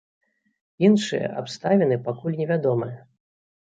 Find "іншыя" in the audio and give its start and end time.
0.87-1.27